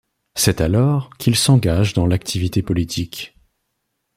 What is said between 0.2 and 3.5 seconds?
C'est alors qu'il s'engage dans l'activité politique.